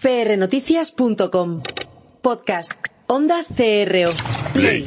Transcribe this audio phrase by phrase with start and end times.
[0.00, 1.62] prnoticias.com.
[2.22, 2.72] Podcast.
[3.06, 4.10] Onda CRO.
[4.52, 4.86] Play.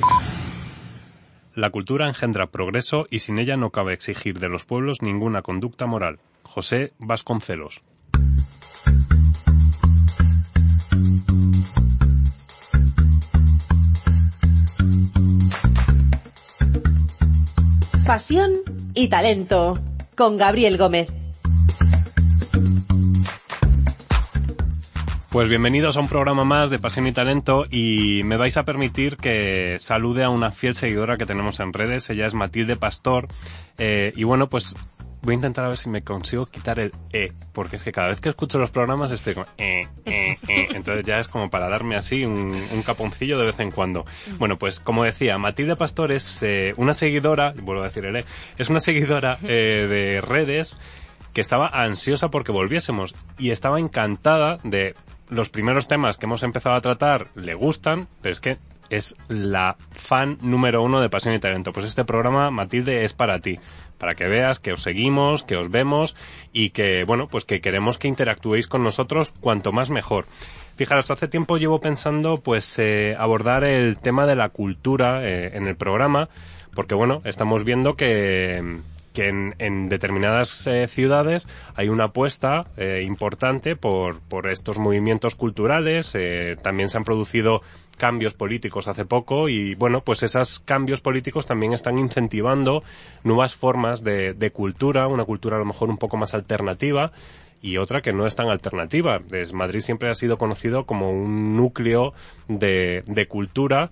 [1.53, 5.85] La cultura engendra progreso y sin ella no cabe exigir de los pueblos ninguna conducta
[5.85, 6.19] moral.
[6.43, 7.81] José Vasconcelos.
[18.05, 18.53] Pasión
[18.93, 19.77] y talento.
[20.15, 21.20] Con Gabriel Gómez.
[25.31, 29.15] Pues bienvenidos a un programa más de Pasión y Talento y me vais a permitir
[29.15, 32.09] que salude a una fiel seguidora que tenemos en redes.
[32.09, 33.29] Ella es Matilde Pastor
[33.77, 34.75] eh, y bueno, pues
[35.21, 38.09] voy a intentar a ver si me consigo quitar el E, porque es que cada
[38.09, 41.69] vez que escucho los programas estoy como E, E, E, entonces ya es como para
[41.69, 44.05] darme así un, caponcillo de vez en cuando.
[44.37, 48.25] Bueno, pues como decía, Matilde Pastor es eh, una seguidora, vuelvo a decir el E,
[48.57, 50.77] es una seguidora eh, de redes
[51.31, 54.93] que estaba ansiosa porque volviésemos y estaba encantada de
[55.31, 58.57] los primeros temas que hemos empezado a tratar le gustan, pero es que
[58.89, 61.71] es la fan número uno de Pasión y Talento.
[61.71, 63.57] Pues este programa, Matilde, es para ti,
[63.97, 66.17] para que veas que os seguimos, que os vemos
[66.51, 70.25] y que, bueno, pues que queremos que interactuéis con nosotros cuanto más mejor.
[70.75, 75.67] Fijaros, hace tiempo llevo pensando, pues, eh, abordar el tema de la cultura eh, en
[75.67, 76.27] el programa,
[76.75, 78.81] porque, bueno, estamos viendo que,
[79.13, 85.35] que en, en determinadas eh, ciudades hay una apuesta eh, importante por, por estos movimientos
[85.35, 86.11] culturales.
[86.15, 87.61] Eh, también se han producido
[87.97, 92.83] cambios políticos hace poco y bueno, pues esos cambios políticos también están incentivando
[93.23, 97.11] nuevas formas de, de cultura, una cultura a lo mejor un poco más alternativa
[97.61, 99.19] y otra que no es tan alternativa.
[99.53, 102.13] Madrid siempre ha sido conocido como un núcleo
[102.47, 103.91] de cultura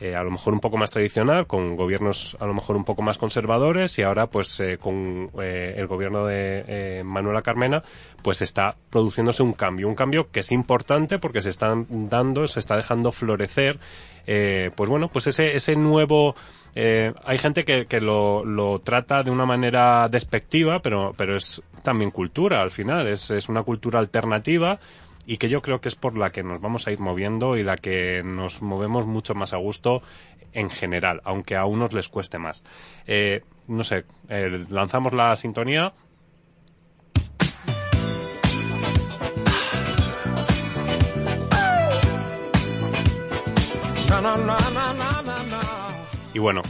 [0.00, 3.02] eh, a lo mejor un poco más tradicional, con gobiernos a lo mejor un poco
[3.02, 7.82] más conservadores y ahora pues eh, con eh, el gobierno de eh, Manuela Carmena
[8.22, 12.60] pues está produciéndose un cambio, un cambio que es importante porque se están dando, se
[12.60, 13.78] está dejando florecer
[14.26, 16.34] eh, pues bueno, pues ese, ese nuevo,
[16.74, 21.62] eh, hay gente que, que lo, lo, trata de una manera despectiva, pero, pero es
[21.82, 24.78] también cultura al final, es, es una cultura alternativa,
[25.26, 27.62] y que yo creo que es por la que nos vamos a ir moviendo y
[27.62, 30.02] la que nos movemos mucho más a gusto
[30.52, 32.62] en general, aunque a unos les cueste más.
[33.06, 35.92] Eh, no sé, eh, lanzamos la sintonía.
[46.32, 46.62] Y bueno,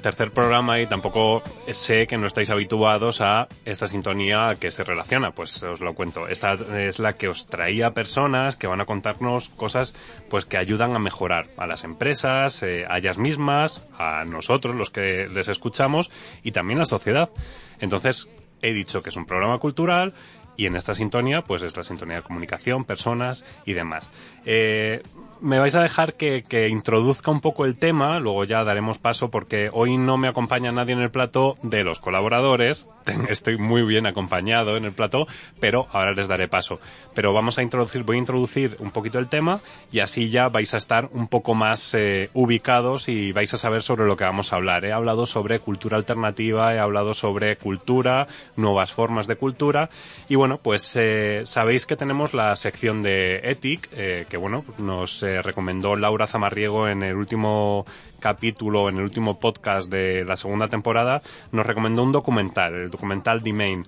[0.00, 5.32] tercer programa y tampoco sé que no estáis habituados a esta sintonía que se relaciona,
[5.32, 6.28] pues os lo cuento.
[6.28, 9.94] Esta es la que os traía personas que van a contarnos cosas
[10.28, 14.90] pues que ayudan a mejorar a las empresas, eh, a ellas mismas, a nosotros los
[14.90, 16.10] que les escuchamos
[16.42, 17.30] y también a la sociedad.
[17.78, 18.28] Entonces,
[18.62, 20.14] he dicho que es un programa cultural
[20.56, 24.10] y en esta sintonía pues es la sintonía de comunicación, personas y demás.
[24.44, 25.02] Eh,
[25.40, 29.30] me vais a dejar que, que, introduzca un poco el tema, luego ya daremos paso
[29.30, 32.88] porque hoy no me acompaña nadie en el plato de los colaboradores,
[33.28, 35.26] estoy muy bien acompañado en el plato,
[35.58, 36.80] pero ahora les daré paso.
[37.14, 40.74] Pero vamos a introducir, voy a introducir un poquito el tema y así ya vais
[40.74, 44.52] a estar un poco más eh, ubicados y vais a saber sobre lo que vamos
[44.52, 44.84] a hablar.
[44.84, 49.90] He hablado sobre cultura alternativa, he hablado sobre cultura, nuevas formas de cultura
[50.28, 55.22] y bueno, pues eh, sabéis que tenemos la sección de ETIC, eh, que bueno, nos
[55.42, 57.84] recomendó Laura Zamarriego en el último
[58.18, 63.42] capítulo, en el último podcast de la segunda temporada, nos recomendó un documental, el documental
[63.42, 63.86] The Main.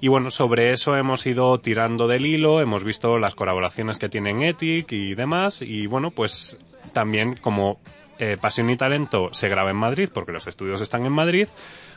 [0.00, 4.42] Y bueno, sobre eso hemos ido tirando del hilo, hemos visto las colaboraciones que tienen
[4.42, 6.58] Ethic y demás, y bueno, pues
[6.92, 7.78] también como
[8.18, 11.48] eh, Pasión y Talento se graba en Madrid, porque los estudios están en Madrid,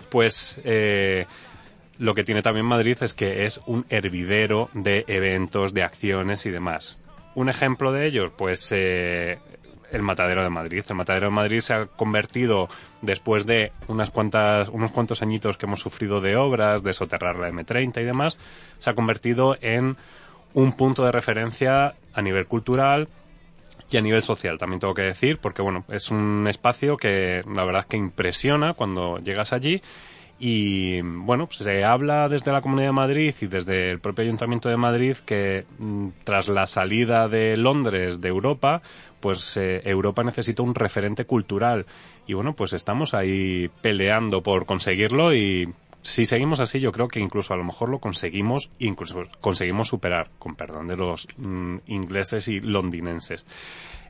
[0.10, 1.26] pues eh,
[2.00, 6.52] lo que tiene también Madrid es que es un hervidero de eventos, de acciones y
[6.52, 7.00] demás.
[7.38, 9.38] Un ejemplo de ellos, pues eh,
[9.92, 10.84] el Matadero de Madrid.
[10.90, 12.68] El Matadero de Madrid se ha convertido,
[13.04, 17.52] después de unas cuantas, unos cuantos añitos que hemos sufrido de obras, de soterrar la
[17.52, 18.40] M30 y demás,
[18.80, 19.98] se ha convertido en
[20.56, 23.08] un punto de referencia a nivel cultural
[23.92, 27.66] y a nivel social, también tengo que decir, porque bueno, es un espacio que la
[27.66, 29.84] verdad que impresiona cuando llegas allí
[30.40, 34.70] y bueno, pues se habla desde la Comunidad de Madrid y desde el propio Ayuntamiento
[34.70, 38.82] de Madrid que mm, tras la salida de Londres de Europa,
[39.20, 41.88] pues eh, Europa necesita un referente cultural.
[42.28, 45.74] Y bueno, pues estamos ahí peleando por conseguirlo y
[46.04, 50.30] si seguimos así, yo creo que incluso a lo mejor lo conseguimos, incluso conseguimos superar,
[50.40, 53.46] con perdón de los mm, ingleses y londinenses.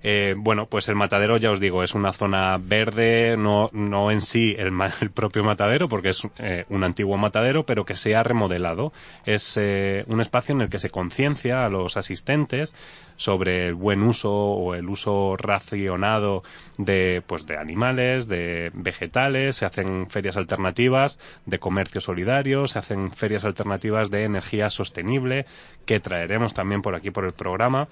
[0.03, 4.21] Eh, bueno, pues el matadero, ya os digo, es una zona verde, no, no en
[4.21, 4.71] sí el,
[5.01, 8.93] el propio matadero, porque es eh, un antiguo matadero, pero que se ha remodelado.
[9.25, 12.73] Es eh, un espacio en el que se conciencia a los asistentes
[13.15, 16.43] sobre el buen uso o el uso racionado
[16.77, 23.11] de, pues, de animales, de vegetales, se hacen ferias alternativas de comercio solidario, se hacen
[23.11, 25.45] ferias alternativas de energía sostenible,
[25.85, 27.87] que traeremos también por aquí por el programa.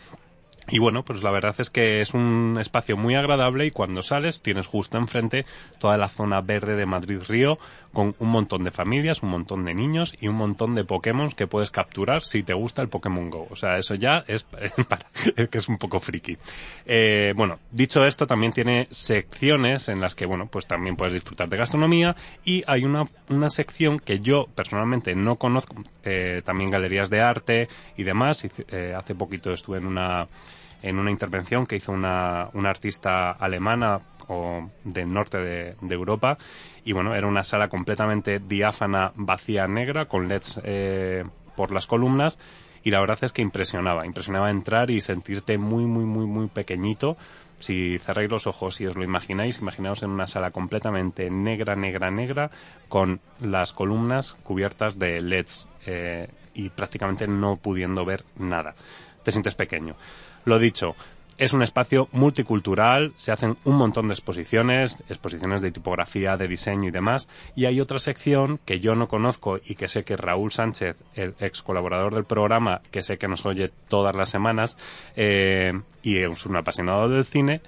[0.67, 4.41] Y bueno, pues la verdad es que es un espacio muy agradable y cuando sales
[4.41, 5.45] tienes justo enfrente
[5.79, 7.59] toda la zona verde de Madrid Río
[7.93, 11.47] con un montón de familias, un montón de niños y un montón de Pokémon que
[11.47, 13.47] puedes capturar si te gusta el Pokémon Go.
[13.49, 14.43] O sea, eso ya es
[14.89, 15.05] para,
[15.47, 16.37] que es un poco friki.
[16.85, 21.47] Eh, bueno, dicho esto, también tiene secciones en las que, bueno, pues también puedes disfrutar
[21.47, 27.09] de gastronomía y hay una, una sección que yo personalmente no conozco, eh, también galerías
[27.09, 28.45] de arte y demás.
[28.69, 30.27] Eh, hace poquito estuve en una
[30.85, 36.37] en una intervención que hizo una, una artista alemana o del norte de, Europa.
[36.83, 41.23] Y bueno era una sala completamente diáfana vacía negra con leds eh,
[41.55, 42.37] por las columnas.
[42.83, 47.17] Y la verdad es que impresionaba impresionaba entrar y sentirte muy muy muy muy pequeñito.
[47.57, 52.11] Si cerráis los ojos y os lo imagináis imaginaos en una sala completamente negra negra
[52.11, 52.51] negra
[52.89, 58.75] con las columnas cubiertas de leds eh, y prácticamente no pudiendo ver nada
[59.25, 59.97] te sientes pequeño
[60.45, 60.95] lo dicho,
[61.37, 66.87] es un espacio multicultural, se hacen un montón de exposiciones, exposiciones de tipografía, de diseño
[66.87, 70.51] y demás, y hay otra sección que yo no conozco y que sé que Raúl
[70.51, 74.77] Sánchez, el ex colaborador del programa, que sé que nos oye todas las semanas,
[75.17, 75.73] eh,
[76.03, 77.61] y es un apasionado del cine,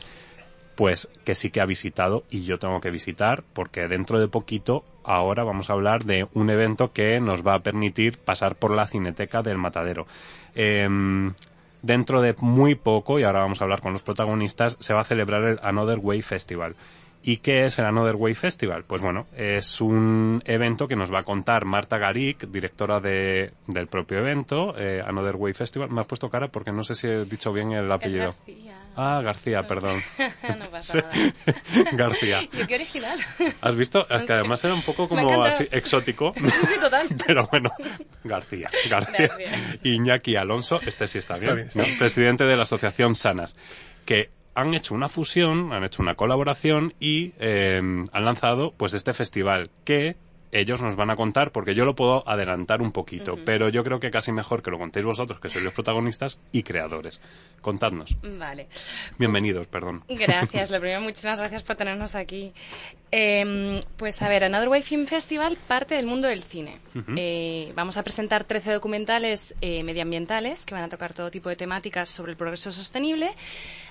[0.78, 4.86] pues que sí que ha visitado y yo tengo que visitar porque dentro de poquito
[5.04, 8.88] ahora vamos a hablar de un evento que nos va a permitir pasar por la
[8.88, 10.06] cineteca del matadero.
[10.60, 11.34] Em,
[11.84, 15.04] dentro de muy poco, y ahora vamos a hablar con los protagonistas, se va a
[15.04, 16.76] celebrar el Another Way Festival.
[17.28, 18.86] ¿Y qué es el Another Way Festival?
[18.86, 23.88] Pues bueno, es un evento que nos va a contar Marta Garik, directora de, del
[23.88, 25.90] propio evento, eh, Another Way Festival.
[25.90, 28.34] Me has puesto cara porque no sé si he dicho bien el apellido.
[28.48, 28.78] García.
[28.96, 30.00] Ah, García, perdón.
[30.58, 31.34] no pasa nada.
[31.92, 32.44] García.
[32.44, 33.20] Yo qué original.
[33.60, 34.08] ¿Has visto?
[34.10, 36.34] Es que además era un poco como así exótico.
[36.38, 37.08] Sí, sí, total.
[37.28, 37.72] Pero bueno,
[38.24, 38.72] García.
[38.90, 39.32] García.
[39.84, 41.68] Iñaki Alonso, este sí está, bien,
[42.00, 43.54] presidente de la Asociación Sanas,
[44.06, 49.14] que han hecho una fusión, han hecho una colaboración y eh, han lanzado pues este
[49.14, 50.16] festival que
[50.52, 54.00] ellos nos van a contar, porque yo lo puedo adelantar un poquito, pero yo creo
[54.00, 57.22] que casi mejor que lo contéis vosotros, que sois los protagonistas y creadores.
[57.62, 58.18] Contadnos.
[58.24, 58.68] Vale.
[59.18, 60.04] Bienvenidos, perdón.
[60.08, 60.72] Gracias.
[60.72, 62.54] Lo primero, muchísimas gracias por tenernos aquí.
[63.12, 66.78] Eh, pues a ver, Another Way Film Festival parte del mundo del cine.
[67.16, 71.56] eh, vamos a presentar 13 documentales eh, medioambientales que van a tocar todo tipo de
[71.56, 73.32] temáticas sobre el progreso sostenible.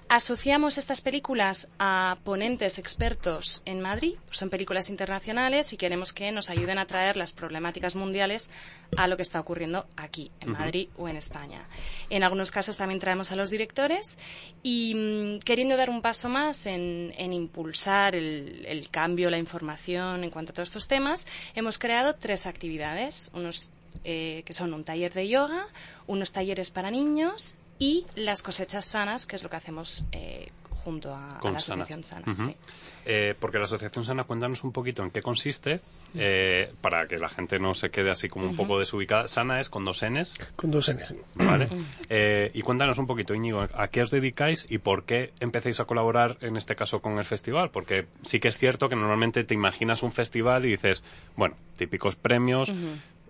[0.09, 4.15] Asociamos estas películas a ponentes expertos en Madrid.
[4.31, 8.49] Son películas internacionales y queremos que nos ayuden a traer las problemáticas mundiales
[8.97, 11.67] a lo que está ocurriendo aquí, en Madrid o en España.
[12.09, 14.17] En algunos casos también traemos a los directores
[14.63, 20.23] y mm, queriendo dar un paso más en, en impulsar el, el cambio, la información
[20.23, 21.27] en cuanto a todos estos temas,
[21.57, 23.73] hemos creado tres actividades, unos
[24.05, 25.67] eh, que son un taller de yoga,
[26.07, 30.51] unos talleres para niños y las cosechas sanas, que es lo que hacemos eh,
[30.87, 32.23] junto a, a la Asociación Sana.
[32.23, 32.33] Ujú.
[32.33, 32.57] sí.
[33.05, 35.81] Eh, porque la Asociación Sana, cuéntanos un poquito en qué consiste,
[36.15, 39.29] eh, para que la gente no se quede así como un poco desubicada.
[39.29, 41.15] Sana es con dos Ns, Con dos Ns.
[41.35, 41.69] ¿vale?
[42.09, 45.85] Eh, y cuéntanos un poquito, Íñigo, a qué os dedicáis y por qué empecéis a
[45.85, 47.71] colaborar, en este caso, con el festival.
[47.71, 51.03] Porque sí que es cierto que normalmente te imaginas un festival y dices,
[51.37, 52.73] bueno, típicos premios,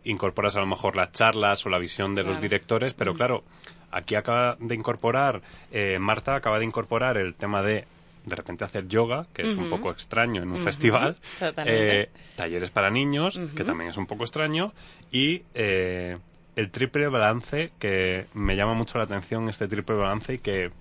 [0.07, 3.45] incorporas a lo mejor las charlas o la visión de los directores, pero claro,
[3.91, 7.85] aquí acaba de incorporar, eh, Marta acaba de incorporar el tema de
[8.25, 11.17] de repente hacer yoga, que es un poco extraño en un festival,
[11.65, 14.73] eh, talleres para niños, que también es un poco extraño,
[15.13, 16.19] y eh,
[16.57, 20.73] el triple balance, que me llama mucho la atención este triple balance y que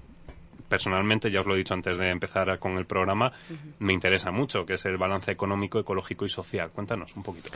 [0.68, 3.32] personalmente, ya os lo he dicho antes de empezar con el programa,
[3.78, 6.72] me interesa mucho, que es el balance económico, ecológico y social.
[6.72, 7.52] Cuéntanos un poquito.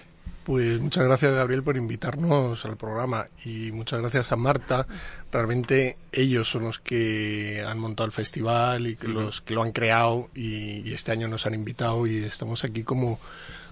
[0.50, 4.88] Pues muchas gracias, Gabriel, por invitarnos al programa y muchas gracias a Marta.
[5.32, 9.74] Realmente ellos son los que han montado el festival y que los que lo han
[9.74, 13.20] creado y, y este año nos han invitado y estamos aquí como,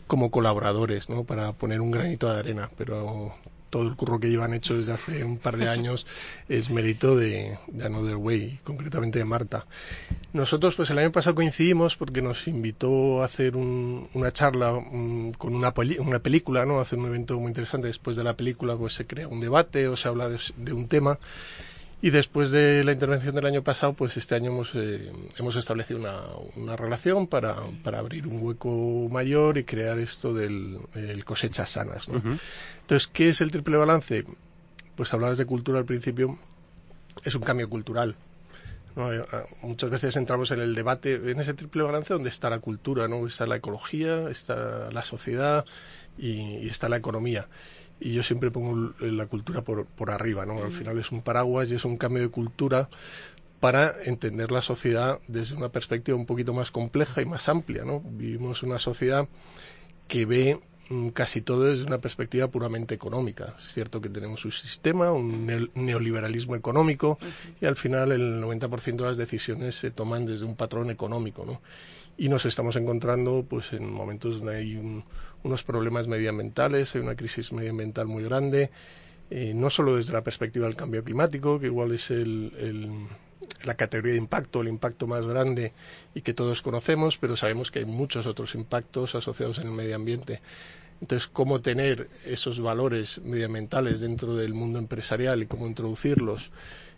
[0.05, 1.23] como colaboradores, ¿no?
[1.23, 3.33] Para poner un granito de arena, pero
[3.69, 6.05] todo el curro que llevan hecho desde hace un par de años
[6.49, 9.65] es mérito de, de Another Way, concretamente de Marta.
[10.33, 14.71] Nosotros, pues el año pasado coincidimos porque nos invitó a hacer un- una charla
[15.37, 16.79] con una, peli- una película, ¿no?
[16.79, 17.87] A hacer un evento muy interesante.
[17.87, 20.87] Después de la película, pues se crea un debate o se habla de, de un
[20.87, 21.17] tema.
[21.99, 25.99] Y después de la intervención del año pasado, pues este año hemos, eh, hemos establecido
[25.99, 26.21] una,
[26.55, 30.79] una relación para, para, abrir un hueco mayor y crear esto del
[31.25, 32.07] cosechas sanas.
[32.07, 32.21] ¿no?
[32.81, 34.25] Entonces, ¿qué es el triple balance?
[34.95, 36.37] Pues hablabas de cultura al principio,
[37.23, 38.15] es un cambio cultural.
[38.95, 39.23] Eh,
[39.63, 43.25] muchas veces entramos en el debate, en ese triple balance donde está la cultura, ¿no?
[43.25, 45.65] Está la ecología, está la sociedad
[46.15, 47.47] y está la economía
[47.99, 50.63] y yo siempre pongo la cultura por, por arriba, ¿no?
[50.63, 52.89] Al final es un paraguas y es un cambio de cultura
[53.59, 58.01] para entender la sociedad desde una perspectiva un poquito más compleja y más amplia, ¿no?
[58.01, 59.27] Vivimos una sociedad
[60.07, 63.55] que ve mm, casi todo desde una perspectiva puramente económica.
[63.57, 67.17] Es cierto que tenemos un sistema, un neoliberalismo económico,
[67.59, 71.61] y al final el 90% de las decisiones se toman desde un patrón económico, ¿no?
[72.17, 75.03] Y nos estamos encontrando pues en momentos donde hay un,
[75.43, 78.71] unos problemas medioambientales, hay una crisis medioambiental muy grande,
[79.29, 82.11] eh, no solo desde la perspectiva del cambio climático, que igual es
[83.63, 85.73] la categoría de impacto, el impacto más grande
[86.15, 89.95] y que todos conocemos, pero sabemos que hay muchos otros impactos asociados en el medio
[89.95, 90.41] ambiente.
[91.01, 96.51] Entonces, cómo tener esos valores medioambientales dentro del mundo empresarial y cómo introducirlos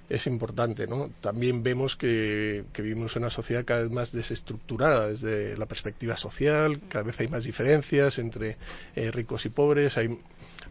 [0.10, 1.12] es importante, ¿no?
[1.22, 6.82] También vemos que, vivimos en una sociedad cada vez más desestructurada desde la perspectiva social,
[6.89, 8.58] cada vez hay más diferencias entre
[8.96, 10.18] eh, ricos y pobres, hay,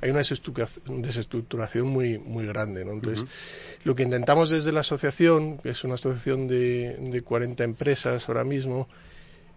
[0.01, 2.93] hay una desestructuración muy, muy grande, ¿no?
[2.93, 3.27] Entonces,
[3.85, 8.43] lo que intentamos desde la asociación, que es una asociación de, de 40 empresas ahora
[8.43, 8.89] mismo,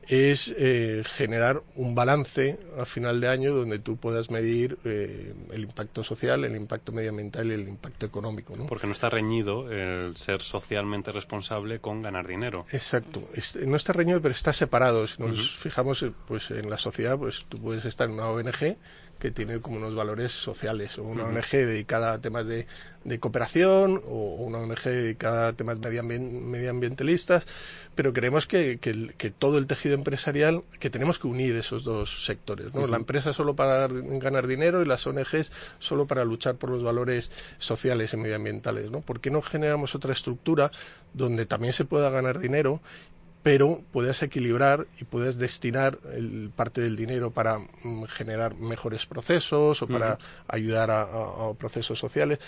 [0.08, 5.64] es eh, generar un balance a final de año donde tú puedas medir eh, el
[5.64, 8.56] impacto social, el impacto medioambiental y el impacto económico.
[8.56, 8.66] ¿no?
[8.66, 12.66] Porque no está reñido el ser socialmente responsable con ganar dinero.
[12.72, 13.24] Exacto.
[13.66, 15.08] no está reñido, pero está separado.
[15.08, 18.78] Si nos fijamos eh, pues, en la sociedad, pues tú puedes estar en una ONG
[19.22, 22.66] que tiene como unos valores sociales, o una ONG dedicada a temas de,
[23.20, 27.46] cooperación, o una ONG dedicada a temas medioambientalistas,
[27.94, 28.80] pero creemos que,
[29.38, 32.88] todo el tejido empresarial, que tenemos que unir esos dos sectores, ¿no?
[32.88, 37.32] La empresa solo para ganar dinero y las ONGs solo para luchar por los valores
[37.60, 39.02] sociales y medioambientales, ¿no?
[39.02, 40.72] ¿Por qué no generamos otra estructura
[41.14, 42.82] donde también se pueda ganar dinero
[43.44, 49.82] pero puedes equilibrar y puedes destinar el, parte del dinero para mm, generar mejores procesos
[49.82, 51.06] o para ayudar a,
[51.58, 52.40] procesos sociales.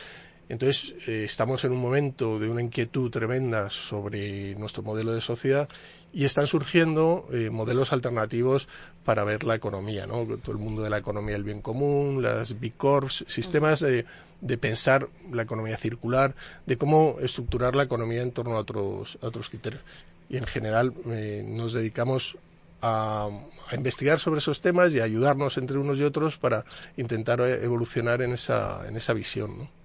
[0.49, 5.69] Entonces, eh, estamos en un momento de una inquietud tremenda sobre nuestro modelo de sociedad
[6.11, 8.67] y están surgiendo eh, modelos alternativos
[9.03, 10.25] para ver la economía, ¿no?
[10.37, 14.05] Todo el mundo de la economía del bien común, las Big Corps, sistemas de,
[14.41, 16.35] de pensar la economía circular,
[16.67, 19.81] de cómo estructurar la economía en torno a otros, a otros criterios
[20.29, 22.37] y en general eh, nos dedicamos
[22.81, 23.29] a,
[23.71, 26.65] investigar sobre esos temas y a ayudarnos entre unos y otros para
[26.97, 29.57] intentar eh, evolucionar en esa, en esa visión.
[29.57, 29.82] ¿no?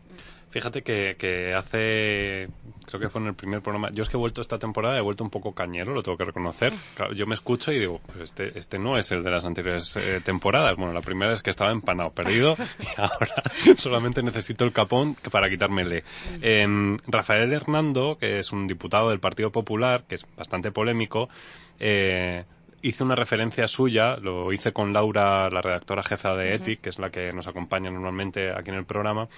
[0.51, 2.49] Fíjate que, hace,
[2.87, 5.03] creo que fue en el primer programa, yo es que he vuelto esta temporada, he
[5.03, 6.73] vuelto un poco cañero, lo tengo que reconocer.
[7.15, 10.21] yo me escucho y digo, pues este, este no es el de las anteriores eh,
[10.25, 10.77] temporadas.
[10.77, 13.43] Bueno, la primera es que estaba empanado, perdido, y ahora
[13.77, 16.05] solamente necesito el capón para quitármele.
[16.41, 21.29] Eh, Rafael Hernando, que es un diputado del Partido Popular, que es bastante polémico,
[21.79, 22.45] eh,
[22.83, 26.99] hice una referencia suya, lo hice con Laura, la redactora jefa de ETIC, que es
[26.99, 29.29] la que nos acompaña normalmente aquí en el programa,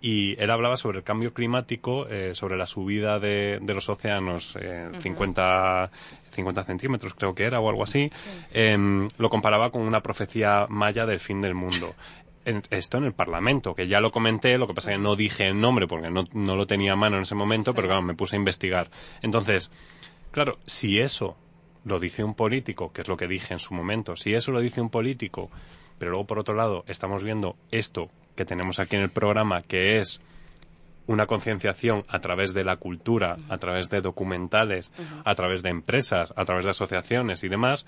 [0.00, 4.90] y él hablaba sobre el cambio climático, eh, sobre la subida de, los océanos, eh,
[4.98, 5.90] 50,
[6.30, 8.10] 50 centímetros creo que era o algo así,
[8.52, 11.94] em, lo comparaba con una profecía maya del fin del mundo.
[12.70, 15.46] esto en el Parlamento, que ya lo comenté, lo que pasa es que no dije
[15.46, 18.14] el nombre porque no, no lo tenía a mano en ese momento, pero claro, me
[18.14, 18.90] puse a investigar.
[19.22, 19.70] Entonces,
[20.32, 21.36] claro, si eso
[21.84, 24.60] lo dice un político, que es lo que dije en su momento, si eso lo
[24.60, 25.50] dice un político,
[25.98, 29.98] pero luego por otro lado estamos viendo esto que tenemos aquí en el programa, que
[29.98, 30.20] es
[31.06, 34.92] una concienciación a través de la cultura, a través de documentales,
[35.24, 37.84] a través de empresas, a través de asociaciones y demás,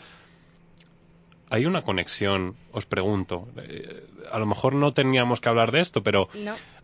[1.53, 3.47] hay una conexión, os pregunto.
[3.59, 6.31] Eh, a lo mejor no teníamos que hablar de esto, pero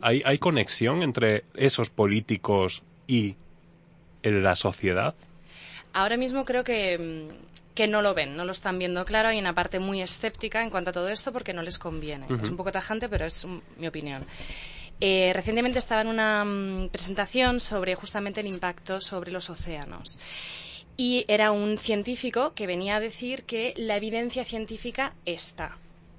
[0.00, 3.36] ¿hay, ¿hay conexión entre esos políticos y
[4.22, 5.14] la sociedad?
[5.92, 7.28] Ahora mismo creo que,
[7.88, 9.28] no lo ven, no lo están viendo claro.
[9.28, 12.26] Hay una parte muy escéptica en cuanto a todo esto porque no les conviene.
[12.42, 14.24] Es un poco tajante, pero es mi opinión.
[15.00, 20.18] Eh, recientemente estaba en una mm, presentación sobre justamente el impacto sobre los océanos.
[20.96, 25.76] Y era un científico que venía a decir que la evidencia científica está.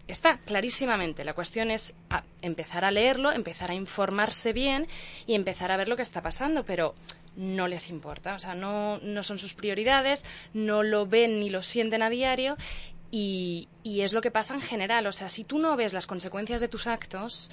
[0.07, 1.25] Está clarísimamente.
[1.25, 1.93] La cuestión es
[2.41, 4.87] empezar a leerlo, empezar a informarse bien
[5.27, 6.63] y empezar a ver lo que está pasando.
[6.63, 6.95] Pero
[7.39, 11.61] no les importa, o sea, no, no son sus prioridades, no lo ven ni lo
[11.61, 12.57] sienten a diario
[13.11, 15.07] y, y, es lo que pasa en general.
[15.07, 17.49] O sea, si tú no ves las consecuencias de tus actos,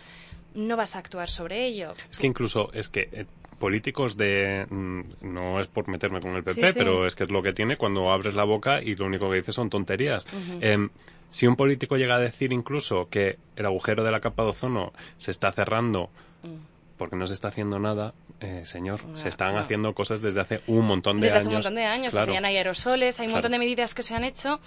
[0.55, 1.93] no vas a actuar sobre ello.
[2.11, 3.27] Es que incluso, es que eh,
[3.61, 7.43] políticos de mm, no es por meterme con el PP, pero es que es lo
[7.43, 10.27] que tiene cuando abres la boca y lo único que dices son tonterías.
[10.61, 10.91] Em,
[11.31, 14.93] si un político llega a decir incluso que el agujero de la capa de ozono
[15.17, 16.11] se está cerrando
[16.43, 16.76] mm.
[16.97, 20.87] Porque no se está haciendo nada, eh, señor, se están haciendo cosas desde hace un
[20.87, 21.33] montón de años.
[21.33, 24.03] Desde hace un montón de años, se hay aerosoles, hay un montón de medidas que
[24.03, 24.61] se han hecho.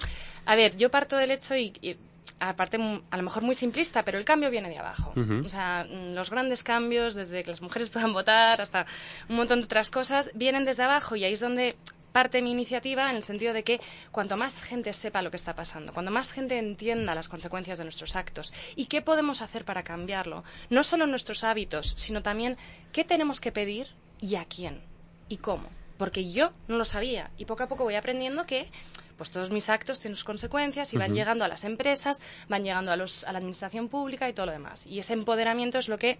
[0.45, 1.97] A ver, yo parto del hecho y
[2.39, 2.77] aparte
[3.09, 5.13] a lo mejor muy simplista, pero el cambio viene de abajo.
[5.43, 8.85] O sea, mm, los grandes cambios, desde que las mujeres puedan votar hasta
[9.27, 11.75] un montón de otras cosas, vienen desde abajo y ahí es donde
[12.11, 13.79] parte mi iniciativa en el sentido de que
[14.11, 17.85] cuanto más gente sepa lo que está pasando, cuanto más gente entienda las consecuencias de
[17.85, 22.57] nuestros actos y qué podemos hacer para cambiarlo, no solo nuestros hábitos, sino también
[22.91, 23.87] qué tenemos que pedir
[24.19, 24.81] y a quién
[25.27, 25.69] y cómo.
[25.97, 28.69] Porque yo no lo sabía y poco a poco voy aprendiendo que
[29.17, 32.93] pues todos mis actos tienen sus consecuencias y van llegando a las empresas, van llegando
[32.93, 34.87] a, los, a la administración pública y todo lo demás.
[34.87, 36.19] Y ese empoderamiento es lo que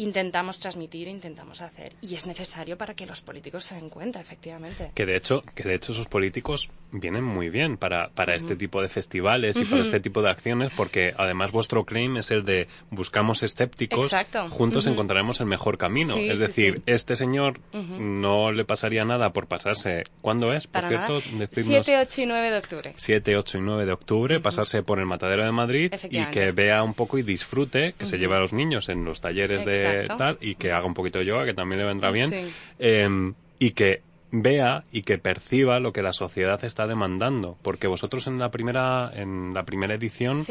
[0.00, 1.92] intentamos transmitir, intentamos hacer.
[2.00, 4.92] Y es necesario para que los políticos se den cuenta, efectivamente.
[4.94, 8.80] Que de hecho, que de hecho esos políticos vienen muy bien para, para este tipo
[8.80, 12.66] de festivales y para este tipo de acciones, porque además vuestro claim es el de
[12.90, 14.10] buscamos escépticos,
[14.48, 16.16] juntos encontraremos el mejor camino.
[16.16, 20.04] es decir, este señor no le pasaría nada por pasarse.
[20.22, 20.66] ¿Cuándo es?
[20.66, 22.92] Por cierto, 7, 8 y 9 de octubre.
[22.96, 26.82] 7, 8 y 9 de octubre, pasarse por el Matadero de Madrid y que vea
[26.82, 30.38] un poco y disfrute, que se lleve a los niños en los talleres de tal
[30.40, 34.02] y que haga un poquito de yoga, que también le vendrá bien, em, y que
[34.32, 39.10] vea y que perciba lo que la sociedad está demandando, porque vosotros en la primera
[39.14, 40.44] en la primera edición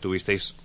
[0.00, 0.56] tuvisteis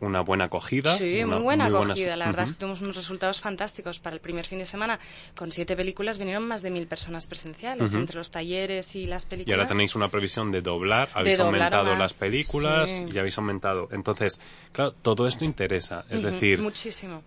[0.00, 0.92] una buena acogida.
[0.96, 2.16] Sí, muy buena acogida.
[2.16, 3.98] La verdad es que tuvimos unos resultados fantásticos.
[4.00, 4.98] Para el primer fin de semana,
[5.34, 9.56] con siete películas, vinieron más de mil personas presenciales, entre los talleres y las películas.
[9.56, 13.88] Y ahora tenéis una previsión de doblar, habéis aumentado las películas y habéis aumentado.
[13.92, 14.40] Entonces,
[14.72, 16.04] claro, todo esto interesa.
[16.10, 17.22] Es decir, muchísimo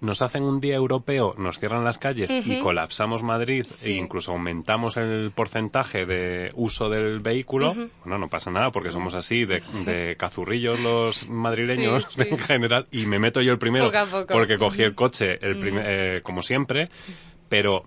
[0.00, 4.96] nos hacen un día europeo, nos cierran las calles y colapsamos Madrid e incluso aumentamos
[4.96, 10.80] el porcentaje de uso del vehículo, bueno, no pasa nada porque somos así de, cazurrillos
[10.80, 13.90] los madrileños en general y me meto yo el primero
[14.28, 16.88] porque cogí el coche el eh, como siempre,
[17.48, 17.84] pero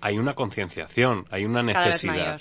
[0.00, 2.40] hay una concienciación, hay una necesidad.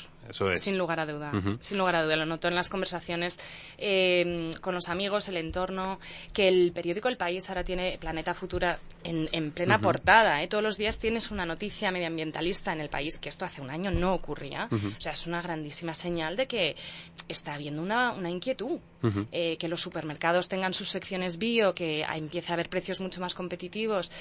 [0.55, 1.31] Sin lugar a duda.
[1.59, 2.15] Sin lugar a duda.
[2.15, 3.39] Lo noto en las conversaciones
[3.77, 5.99] eh, con los amigos, el entorno,
[6.33, 10.41] que el periódico El País ahora tiene Planeta Futura en, plena portada.
[10.43, 10.47] ¿eh?
[10.47, 13.91] Todos los días tienes una noticia medioambientalista en el país, que esto hace un año
[13.91, 14.67] no ocurría.
[14.71, 16.75] O sea, es una grandísima señal de que
[17.27, 18.79] está habiendo una, inquietud.
[19.31, 23.35] Eh, que los supermercados tengan sus secciones bio, que empiece a haber precios mucho más
[23.35, 24.11] competitivos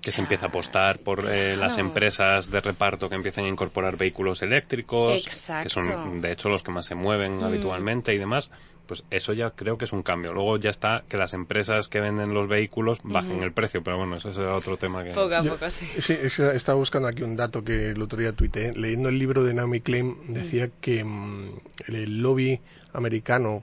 [0.00, 3.96] que se empieza a apostar por eh, las empresas de reparto que empiecen a incorporar
[3.96, 7.44] vehículos eléctricos, que son de hecho los que más se mueven mm.
[7.44, 8.50] habitualmente y demás,
[8.86, 10.32] pues eso ya creo que es un cambio.
[10.32, 14.16] Luego ya está que las empresas que venden los vehículos bajen el precio, pero bueno,
[14.16, 15.10] eso es otro tema que...
[15.10, 15.86] Poco a poco, sí.
[15.98, 16.14] Sí,
[16.54, 18.72] estaba buscando aquí un dato que el otro día tuiteé.
[18.72, 20.70] Leyendo el libro de Naomi Klein decía mm.
[20.80, 22.60] que mm, el lobby
[22.92, 23.62] americano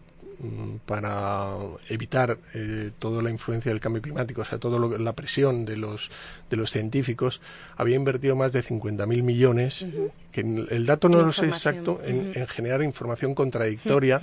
[0.85, 1.55] para
[1.89, 6.11] evitar eh, toda la influencia del cambio climático, o sea, toda la presión de los,
[6.49, 7.41] de los científicos,
[7.75, 9.85] había invertido más de 50.000 millones,
[10.31, 14.21] que el dato no lo sé exacto, en, generar información contradictoria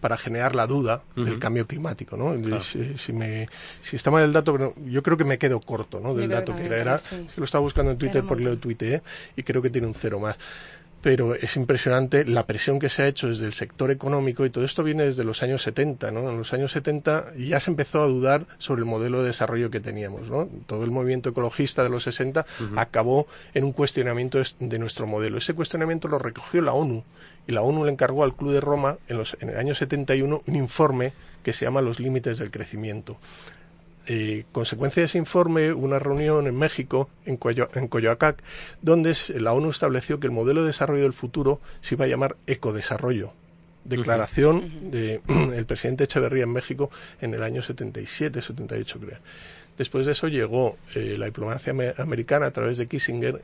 [0.00, 2.34] para generar la duda del cambio climático, ¿no?
[2.60, 3.48] Si, me,
[3.80, 6.12] si está mal el dato, pero yo creo que me quedo corto, ¿no?
[6.14, 6.98] Del dato que, era, era
[7.36, 9.02] lo estaba buscando en Twitter porque lo tuiteé
[9.34, 10.36] y creo que tiene un cero más
[11.04, 14.64] pero es impresionante la presión que se ha hecho desde el sector económico y todo
[14.64, 16.30] esto viene desde los años 70, ¿no?
[16.30, 19.80] En los años 70 ya se empezó a dudar sobre el modelo de desarrollo que
[19.80, 20.48] teníamos, ¿no?
[20.66, 25.36] Todo el movimiento ecologista de los 60 acabó en un cuestionamiento de nuestro modelo.
[25.36, 27.04] Ese cuestionamiento lo recogió la ONU
[27.46, 30.40] y la ONU le encargó al Club de Roma en, los, en el año 71
[30.46, 31.12] un informe
[31.42, 33.18] que se llama Los límites del crecimiento.
[34.06, 38.42] Eh, consecuencia de ese informe, una reunión en México, en, Coyoacac,
[38.82, 42.36] donde la ONU estableció que el modelo de desarrollo del futuro se iba a llamar
[42.46, 43.32] ecodesarrollo.
[43.84, 45.22] Declaración del
[45.66, 46.90] presidente Echeverría en México
[47.20, 49.18] en el año 77, 78 creo.
[49.78, 53.40] Después de eso llegó eh, la diplomacia americana a través de Kissinger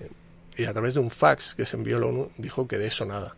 [0.57, 2.87] y a través de un fax que se envió a la ONU dijo que de
[2.87, 3.35] eso nada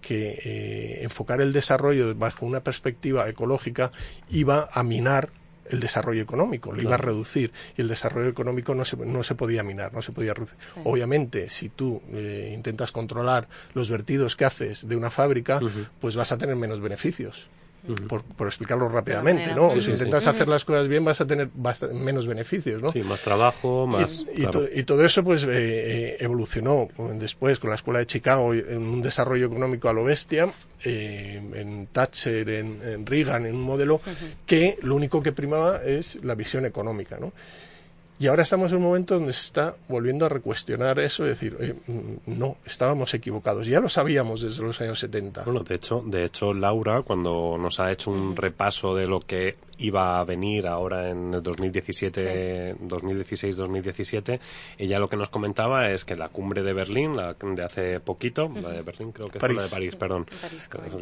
[0.00, 3.90] que eh, enfocar el desarrollo bajo una perspectiva ecológica
[4.28, 5.30] iba a minar
[5.70, 9.34] el desarrollo económico, lo iba a reducir y el desarrollo económico no se, no se
[9.34, 10.58] podía minar, no se podía reducir.
[10.84, 15.60] Obviamente, si tú eh, intentas controlar los vertidos que haces de una fábrica,
[16.00, 17.48] pues vas a tener menos beneficios.
[18.08, 19.70] Por, explicarlo rápidamente, ¿no?
[19.70, 21.50] si intentas hacer las cosas bien vas a tener
[21.92, 22.90] menos beneficios, ¿no?
[22.90, 24.24] Sí, más trabajo, más...
[24.34, 29.02] Y, todo eso pues eh, eh, evolucionó después con la Escuela de Chicago en un
[29.02, 30.52] desarrollo económico a lo bestia,
[30.84, 34.00] eh, en Thatcher, en, Reagan, en un modelo
[34.46, 37.32] que lo único que primaba es la visión económica, ¿no?
[38.18, 41.80] Y ahora estamos en un momento donde se está volviendo a recuestionar eso y decir,
[41.86, 43.66] mm, no, estábamos equivocados.
[43.66, 45.42] Ya lo sabíamos desde los años 70.
[45.42, 49.56] Bueno, de hecho, de hecho, Laura, cuando nos ha hecho un repaso de lo que
[49.78, 54.38] iba a venir ahora en el 2017, 2016-2017,
[54.78, 58.48] ella lo que nos comentaba es que la cumbre de Berlín, la de hace poquito,
[58.54, 60.26] la de Berlín creo que es la de París, perdón.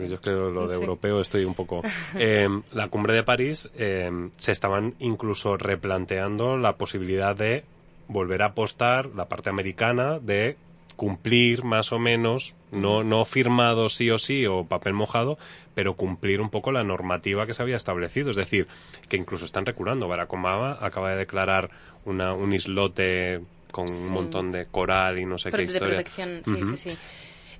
[0.09, 1.83] yo creo lo de europeo estoy un poco.
[2.15, 7.65] Eh, la cumbre de París eh, se estaban incluso replanteando la posibilidad de
[8.09, 10.57] volver a apostar la parte americana de
[10.97, 15.39] cumplir más o menos, no, no firmado sí o sí o papel mojado,
[15.75, 18.31] pero cumplir un poco la normativa que se había establecido.
[18.31, 18.69] Es decir,
[19.09, 20.07] que incluso están reculando.
[20.09, 21.71] Barack Obama acaba de declarar
[22.05, 23.41] una, un islote
[23.73, 25.89] con un montón de coral y no sé qué historia.
[25.89, 26.99] De protección, sí, sí, sí.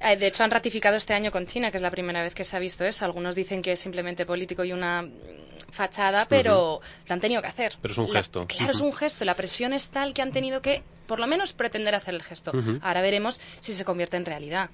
[0.03, 2.45] Eh, de hecho, han ratificado este año con China, que es la primera vez que
[2.45, 3.05] se ha visto eso.
[3.05, 5.09] Algunos dicen que es simplemente político y una
[5.71, 7.75] fachada, pero lo han tenido que hacer.
[7.81, 8.47] Pero es un gesto.
[8.47, 9.25] Claro, es un gesto.
[9.25, 12.53] La presión es tal que han tenido que, por lo menos, pretender hacer el gesto.
[12.83, 14.71] Ahora veremos si se convierte en realidad.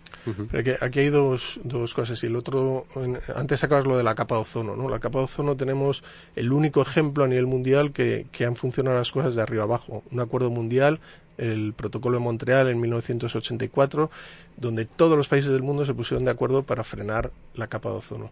[0.80, 2.22] aquí, hay dos, dos cosas.
[2.22, 2.86] Y el otro,
[3.34, 4.76] antes sacabas lo de la capa de ozono.
[4.76, 4.88] ¿no?
[4.88, 6.02] La capa de ozono tenemos
[6.36, 10.02] el único ejemplo a nivel mundial que, que han funcionado las cosas de arriba abajo.
[10.10, 11.00] Un acuerdo mundial
[11.38, 14.10] el protocolo de Montreal en 1984,
[14.56, 17.96] donde todos los países del mundo se pusieron de acuerdo para frenar la capa de
[17.96, 18.30] ozono.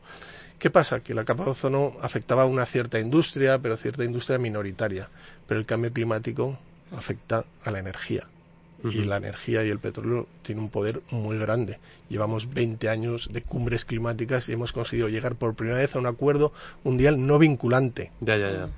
[0.59, 1.01] ¿Qué pasa?
[1.01, 5.09] Que la capa de ozono afectaba a una cierta industria, pero cierta industria minoritaria.
[5.47, 6.59] Pero el cambio climático
[6.97, 8.27] afecta a la energía.
[8.85, 11.79] Y la energía y el petróleo tienen un poder muy grande.
[12.09, 16.07] Llevamos 20 años de cumbres climáticas y hemos conseguido llegar por primera vez a un
[16.07, 16.53] acuerdo
[16.85, 18.13] mundial no vinculante.
[18.21, 18.69] Ya, ya, ya.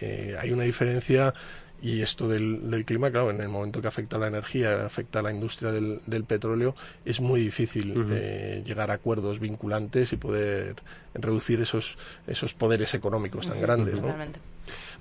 [0.00, 1.34] Eh, hay una diferencia
[1.82, 5.22] y esto del, clima, claro, en el momento que afecta a la energía, afecta a
[5.22, 10.76] la industria del, petróleo, es muy difícil eh, llegar a acuerdos vinculantes y poder
[11.14, 14.00] reducir esos, esos poderes económicos tan grandes.
[14.00, 14.14] ¿no?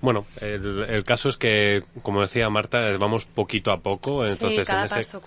[0.02, 4.26] Bueno, el, caso es que, como decía Marta, vamos poquito a poco.
[4.26, 5.18] Entonces, en ese,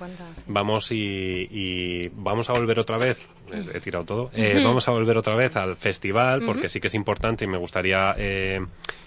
[0.46, 3.20] vamos y, vamos a volver otra vez.
[3.50, 4.30] He, tirado todo.
[4.34, 7.58] Eh, vamos a volver otra vez al festival, porque sí que es importante y me
[7.58, 8.60] gustaría eh,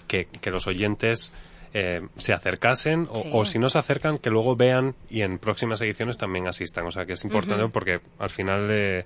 [0.08, 1.32] que, que los oyentes
[1.74, 6.18] eh, se acercasen o, si no se acercan que luego vean y en próximas ediciones
[6.18, 6.86] también asistan.
[6.86, 9.04] O sea que es importante porque al final eh,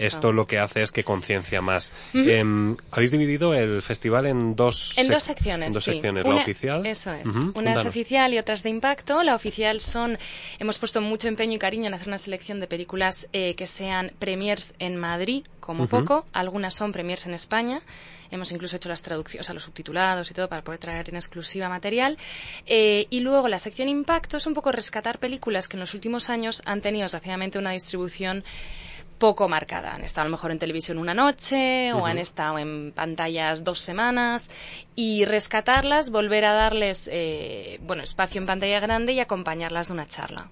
[0.00, 1.92] esto lo que hace es que conciencia más.
[2.14, 5.74] Em, Habéis dividido el festival en dos, en dos secciones.
[5.74, 6.24] dos secciones.
[6.24, 6.86] la oficial.
[6.86, 7.30] Eso es.
[7.54, 9.22] Una es oficial y otra es de impacto.
[9.22, 10.18] La oficial son,
[10.58, 14.12] hemos puesto mucho empeño y cariño en hacer una selección de películas eh, que sean
[14.18, 16.26] premiers en Madrid, como poco.
[16.32, 17.82] Algunas son premiers en España.
[18.30, 21.68] Hemos incluso hecho las traducciones, a los subtitulados y todo para poder traer en exclusiva
[21.68, 22.18] material.
[22.66, 26.30] Eh, y luego la sección impacto es un poco rescatar películas que en los últimos
[26.30, 28.44] años han tenido desgraciadamente una distribución
[29.18, 29.94] poco marcada.
[29.94, 33.80] Han estado a lo mejor en televisión una noche o han estado en pantallas dos
[33.80, 34.48] semanas
[34.94, 40.06] y rescatarlas, volver a darles eh, bueno espacio en pantalla grande y acompañarlas de una
[40.06, 40.48] charla.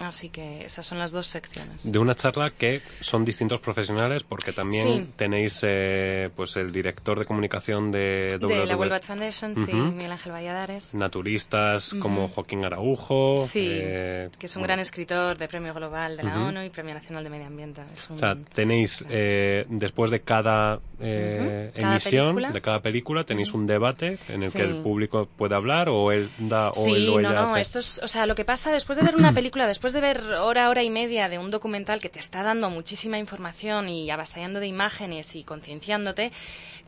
[0.00, 1.90] Así que esas son las dos secciones.
[1.90, 7.24] De una charla que son distintos profesionales porque también tenéis eh, pues el director de
[7.24, 10.94] comunicación de, de la World Foundation, sí, Miguel Ángel Valladares.
[10.94, 13.46] Naturistas como Joaquín Araujo.
[13.46, 16.94] Sí, eh, que es un gran escritor de Premio Global de la ONU y Premio
[16.94, 17.82] Nacional de Medio Ambiente.
[18.10, 24.42] O sea, tenéis eh, después de cada, emisión, de cada película, tenéis un debate en
[24.42, 28.00] el que el público puede hablar o él da o él no, no, esto es,
[28.02, 30.68] o sea, lo que pasa después de ver una película, después después de ver hora,
[30.68, 34.66] hora y media de un documental que te está dando muchísima información y avasallando de
[34.66, 36.30] imágenes y concienciándote,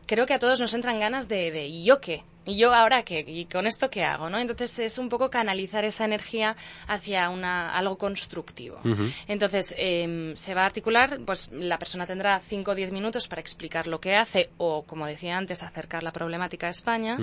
[0.05, 2.23] creo que a todos nos entran ganas de, de ¿y yo qué?
[2.45, 3.23] ¿Y yo ahora qué?
[3.27, 4.29] ¿Y con esto qué hago?
[4.29, 4.39] ¿no?
[4.39, 6.55] Entonces es un poco canalizar esa energía
[6.87, 8.79] hacia una, algo constructivo.
[9.27, 13.41] Entonces em, se va a articular, pues la persona tendrá 5 o 10 minutos para
[13.41, 17.17] explicar lo que hace o, como decía antes, acercar la problemática a España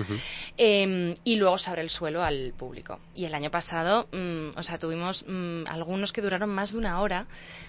[0.57, 3.00] em, y luego se abre el suelo al público.
[3.14, 7.00] Y el año pasado, mm, o sea, tuvimos mm, algunos que duraron más de una
[7.00, 7.26] hora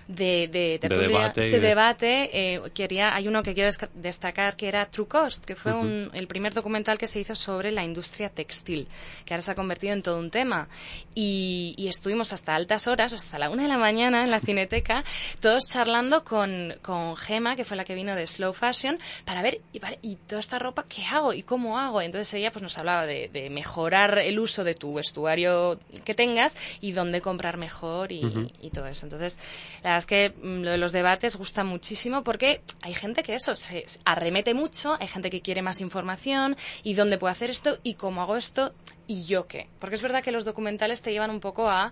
[0.08, 0.48] de,
[0.82, 1.46] debate.
[1.46, 5.74] Este debate eh, quería, hay uno que quiero destacar que era True Cost, que fue
[6.14, 8.88] el primer documental que se hizo sobre la industria textil,
[9.26, 10.68] que ahora se ha convertido en todo un tema.
[11.16, 15.04] Y, estuvimos hasta altas horas, hasta la una de la mañana en la cineteca,
[15.42, 19.62] todos charlando con, con Gema, que fue la que vino de Slow Fashion, para ver,
[20.02, 21.34] y, toda esta ropa, ¿qué hago?
[21.34, 22.02] ¿Y cómo hago?
[22.02, 26.92] Entonces ella pues nos hablaba de, mejorar el uso de tu vestuario que tengas y
[26.92, 29.06] dónde comprar mejor y, y todo eso.
[29.06, 29.38] Entonces,
[29.82, 33.34] la verdad es que mm, lo de los debates gusta muchísimo porque hay gente que
[33.34, 37.78] eso se arremete mucho, hay gente que quiere más información y dónde puedo hacer esto
[37.84, 38.74] y cómo hago esto
[39.06, 39.68] y yo qué.
[39.80, 41.92] Porque es verdad que los documentales te llevan un poco a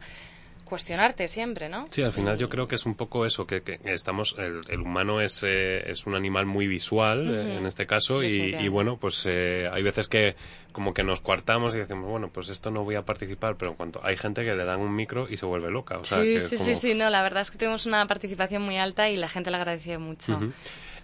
[0.66, 1.86] cuestionarte siempre, ¿no?
[1.90, 5.44] Sí, al final yo creo que es un poco eso, que, estamos, el, humano es,
[5.44, 9.84] eh, es un animal muy visual eh, en este caso y, bueno, pues eh, hay
[9.84, 10.36] veces que
[10.74, 13.78] como que nos coartamos y decimos, bueno, pues esto no voy a participar, pero en
[13.78, 16.00] cuanto hay gente que le dan un micro y se vuelve loca.
[16.00, 18.78] O sea, sí, sí, sí, sí, no, la verdad es que tenemos una participación muy
[18.78, 20.40] alta y la gente le agradece mucho.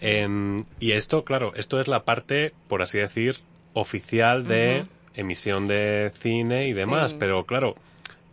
[0.02, 3.38] Em, y esto, claro, esto es la parte, por así decir,
[3.74, 7.76] oficial de emisión de cine y demás, pero claro,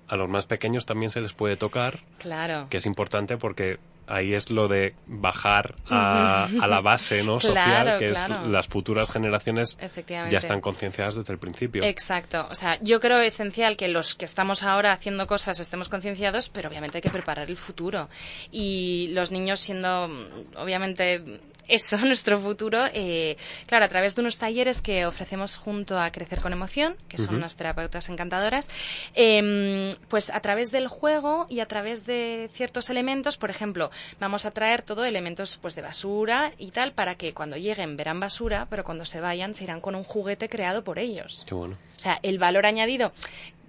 [0.09, 2.01] a los más pequeños también se les puede tocar.
[2.19, 2.67] Claro.
[2.69, 3.79] Que es importante porque
[4.11, 9.79] ahí es lo de bajar a, la base no social que es las futuras generaciones
[10.09, 11.85] ya están concienciadas desde el principio.
[11.85, 12.47] Exacto.
[12.51, 16.69] O sea yo creo esencial que los que estamos ahora haciendo cosas estemos concienciados pero
[16.69, 18.09] obviamente hay que preparar el futuro.
[18.51, 20.11] Y los niños siendo
[20.57, 26.11] obviamente eso, nuestro futuro, eh, claro, a través de unos talleres que ofrecemos junto a
[26.11, 28.69] Crecer con Emoción, que son unas terapeutas encantadoras,
[29.15, 34.47] em, pues a través del juego y a través de ciertos elementos, por ejemplo, vamos
[34.47, 38.67] a traer todo elementos pues de basura y tal, para que cuando lleguen verán basura,
[38.71, 41.45] pero cuando se vayan se irán con un juguete creado por ellos.
[41.47, 41.77] Qué bueno.
[41.97, 43.13] O sea, el valor añadido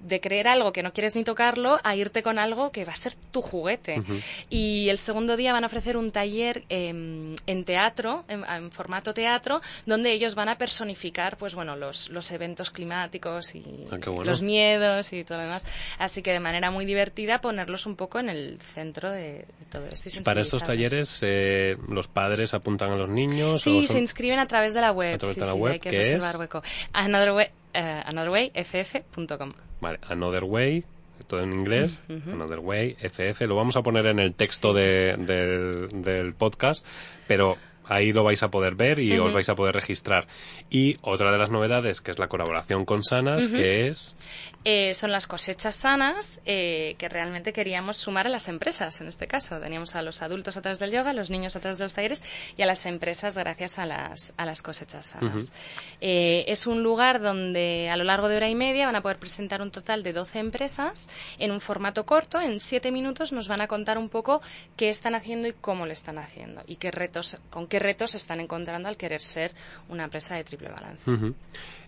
[0.03, 2.95] de creer algo que no quieres ni tocarlo a irte con algo que va a
[2.95, 4.01] ser tu juguete.
[4.49, 10.13] Y el segundo día van a ofrecer un taller en teatro, en, formato teatro, donde
[10.13, 15.23] ellos van a personificar, pues bueno, los, los eventos climáticos y ah, los miedos y
[15.23, 15.65] todo lo demás.
[15.97, 20.09] Así que de manera muy divertida ponerlos un poco en el centro de, todo esto.
[20.09, 23.61] Y, para estos talleres eh, los padres apuntan a los niños.
[23.61, 25.15] Sí, se inscriben a través de la web.
[25.15, 26.63] A través de la web, hay que reservar hueco.
[26.93, 29.53] Another eh, anotherwayff.com.
[29.81, 30.84] Vale, Another Way,
[31.27, 36.34] todo en inglés, Another Way, FF, lo vamos a poner en el texto del, del
[36.34, 36.86] podcast,
[37.27, 37.57] pero
[37.91, 40.27] ahí lo vais a poder ver y os vais a poder registrar.
[40.69, 44.15] Y otra de las novedades, que es la colaboración con Sanas, que es...
[44.63, 49.27] Eh, son las cosechas sanas eh, que realmente queríamos sumar a las empresas, en este
[49.27, 49.60] caso.
[49.60, 51.95] Teníamos a los adultos a través del yoga, a los niños a través de los
[51.95, 52.23] talleres
[52.58, 55.51] y a las empresas gracias a las, a las cosechas sanas.
[55.99, 59.17] Eh, es un lugar donde a lo largo de hora y media van a poder
[59.17, 62.39] presentar un total de 12 empresas en un formato corto.
[62.39, 64.41] En 7 minutos nos van a contar un poco
[64.77, 68.17] qué están haciendo y cómo lo están haciendo y qué retos, con qué retos se
[68.17, 69.54] están encontrando al querer ser
[69.89, 71.34] una empresa de triple balance.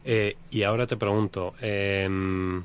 [0.05, 2.63] Eh, y ahora te pregunto, em,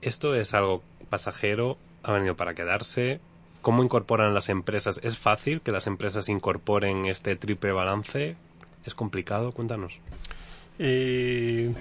[0.00, 1.76] ¿esto es algo pasajero?
[2.02, 3.20] ¿Ha venido para quedarse?
[3.62, 5.00] ¿Cómo incorporan las empresas?
[5.02, 8.36] ¿Es fácil que las empresas incorporen este triple balance?
[8.86, 9.52] ¿Es complicado?
[9.52, 9.98] Cuéntanos.
[10.78, 11.74] Eh,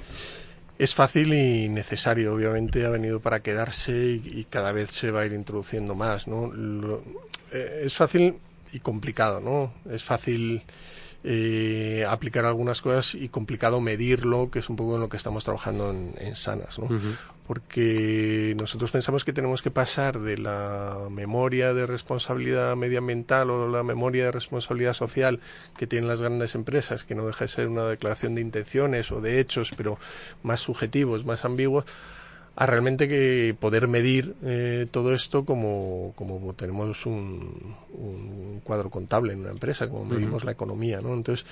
[0.77, 2.33] es fácil y necesario.
[2.33, 6.27] Obviamente ha venido para quedarse y, cada vez se va a ir introduciendo más.
[6.27, 6.51] ¿no?
[7.53, 8.39] Eh, es fácil
[8.71, 9.73] y complicado, ¿no?
[9.91, 10.63] Es fácil
[11.23, 15.43] eh, aplicar algunas cosas y complicado medirlo, que es un poco en lo que estamos
[15.43, 16.87] trabajando en, Sanas, ¿no?
[17.45, 23.83] Porque nosotros pensamos que tenemos que pasar de la memoria de responsabilidad medioambiental o la
[23.83, 25.41] memoria de responsabilidad social
[25.75, 29.19] que tienen las grandes empresas, que no deja de ser una declaración de intenciones o
[29.19, 29.99] de hechos, pero
[30.41, 31.83] más subjetivos, más ambiguos,
[32.59, 39.31] a realmente que poder medir eh, todo esto como, como tenemos un, un, cuadro contable
[39.31, 41.13] en una empresa, como medimos la economía, ¿no?
[41.13, 41.45] Entonces,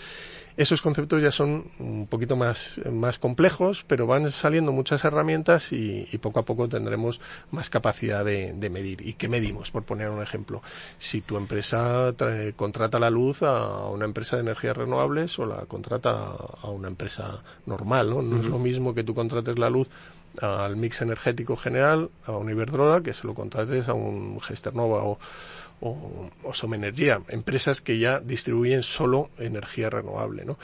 [0.58, 6.06] esos conceptos ya son un poquito más, más complejos, pero van saliendo muchas herramientas y,
[6.22, 9.08] poco a poco tendremos más capacidad de, medir.
[9.08, 9.72] ¿Y qué medimos?
[9.72, 10.62] Por poner un ejemplo,
[11.00, 12.14] si tu empresa
[12.58, 17.42] contrata la luz a una empresa de energías renovables o la contrata a una empresa
[17.66, 18.22] normal, ¿no?
[18.22, 19.88] No es lo mismo que tú contrates la luz
[20.42, 25.20] al mix energético general, a un Iberdrola, que se lo contrates a un Gesternova o,
[25.82, 26.54] o, o
[27.30, 30.58] empresas que ya distribuyen solo energía renovable, ¿no?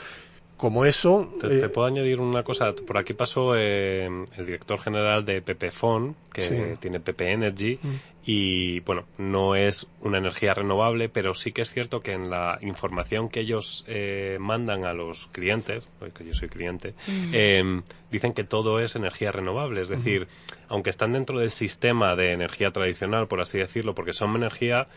[0.64, 1.30] Como eso.
[1.42, 2.72] Te, eh, puedo añadir una cosa.
[2.72, 7.94] Por aquí pasó eh, el director general de Pepefon, que tiene PP Energy, mm.
[8.24, 12.58] y bueno, no es una energía renovable, pero sí que es cierto que en la
[12.62, 17.34] información que ellos eh, mandan a los clientes, porque yo soy cliente, mm.
[17.34, 19.82] em, dicen que todo es energía renovable.
[19.82, 20.28] Es decir,
[20.68, 24.88] aunque están dentro del sistema de energía tradicional, por así decirlo, porque son energía,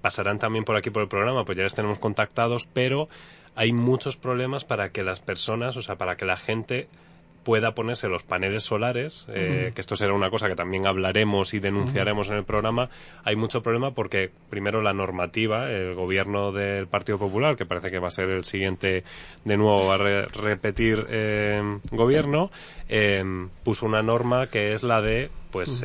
[0.00, 3.08] pasarán también por aquí por el programa, pues ya les tenemos contactados, pero
[3.56, 6.88] hay muchos problemas para que las personas, o sea, para que la gente
[7.44, 11.60] pueda ponerse los paneles solares, eh, que esto será una cosa que también hablaremos y
[11.60, 12.88] denunciaremos en el programa,
[13.22, 17.98] hay mucho problema porque primero la normativa, el gobierno del Partido Popular, que parece que
[17.98, 19.04] va a ser el siguiente
[19.44, 22.50] de nuevo a repetir eh, gobierno,
[22.88, 23.22] eh,
[23.62, 25.84] puso una norma que es la de pues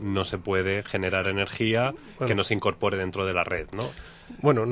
[0.00, 1.92] no se puede generar energía
[2.26, 3.90] que no se incorpore dentro de la red, ¿no?
[4.40, 4.64] Bueno,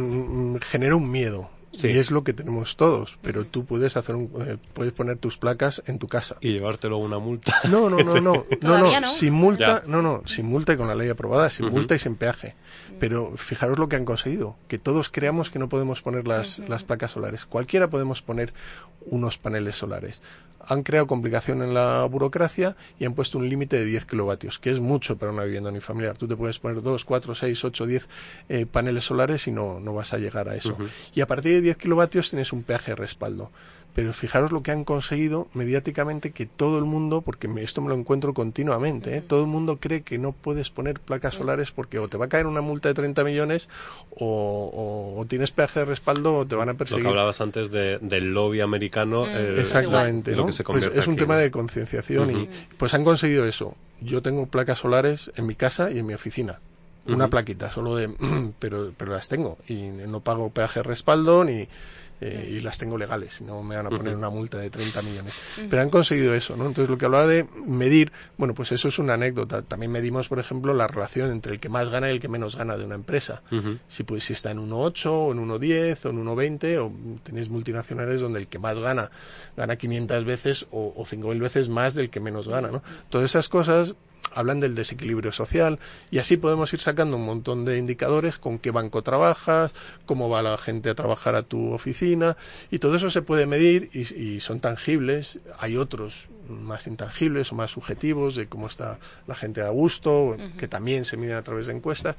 [0.62, 1.88] genera un miedo Sí.
[1.88, 5.38] Y es lo que tenemos todos, pero tú puedes hacer un, eh, puedes poner tus
[5.38, 7.54] placas en tu casa y llevártelo una multa.
[7.64, 10.94] No, no, no, no, no, no, sin multa, no, no, sin multa y con la
[10.94, 12.54] ley aprobada, sin multa y sin peaje.
[13.00, 16.84] Pero fijaros lo que han conseguido, que todos creamos que no podemos poner las, las
[16.84, 17.46] placas solares.
[17.46, 18.52] Cualquiera podemos poner
[19.06, 20.20] unos paneles solares
[20.66, 24.70] han creado complicación en la burocracia y han puesto un límite de 10 kilovatios, que
[24.70, 26.16] es mucho para una vivienda unifamiliar.
[26.16, 28.08] Tú te puedes poner 2, 4, 6, 8, 10
[28.70, 30.76] paneles solares y no, no vas a llegar a eso.
[31.14, 33.50] Y a partir de 10 kilovatios tienes un peaje de respaldo
[33.94, 37.94] pero fijaros lo que han conseguido mediáticamente que todo el mundo, porque esto me lo
[37.94, 39.22] encuentro continuamente, ¿eh?
[39.22, 42.28] todo el mundo cree que no puedes poner placas solares porque o te va a
[42.28, 43.68] caer una multa de 30 millones
[44.18, 47.04] o, tienes peaje de respaldo o te van a perseguir.
[47.04, 49.26] Lo que hablabas antes del lobby americano.
[49.26, 50.46] Eh, Exactamente, ¿no?
[50.46, 53.76] pues es un tema de concienciación y pues han conseguido eso.
[54.00, 56.60] Yo tengo placas solares en mi casa y en mi oficina
[57.06, 58.10] una plaquita solo de
[58.58, 61.68] pero pero las tengo y no pago peaje de respaldo ni
[62.24, 65.34] eh, y las tengo legales, no me van a poner una multa de 30 millones.
[65.68, 66.66] Pero han conseguido eso, ¿no?
[66.66, 69.62] Entonces lo que hablaba de medir, bueno, pues eso es una anécdota.
[69.62, 72.54] También medimos, por ejemplo, la relación entre el que más gana y el que menos
[72.54, 73.42] gana de una empresa.
[73.88, 78.20] Si pues si está en 1.8 o en 1.10 o en 1.20 o tenéis multinacionales
[78.20, 79.10] donde el que más gana
[79.56, 82.84] gana 500 veces o, o 5.000 veces más del que menos gana, ¿no?
[83.10, 83.96] Todas esas cosas
[84.34, 85.78] hablan del desequilibrio social
[86.10, 89.72] y así podemos ir sacando un montón de indicadores con qué banco trabajas,
[90.06, 92.36] cómo va la gente a trabajar a tu oficina
[92.70, 95.38] y todo eso se puede medir y, son tangibles.
[95.58, 100.68] Hay otros más intangibles o más subjetivos de cómo está la gente a gusto, que
[100.68, 102.16] también se miden a través de encuestas.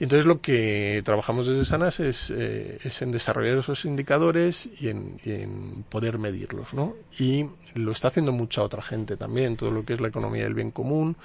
[0.00, 4.88] Y entonces lo que trabajamos desde Sanas es, eh, es en desarrollar esos indicadores y
[4.88, 6.94] en, poder medirlos, ¿no?
[7.18, 10.54] Y lo está haciendo mucha otra gente también, todo lo que es la economía del
[10.54, 11.18] bien común,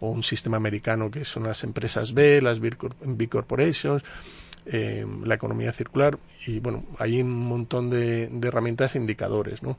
[0.00, 4.02] o un sistema americano que son las empresas B, las B Corporations,
[4.68, 9.78] eh, la economía circular y bueno, hay un montón de, de herramientas e indicadores, ¿no?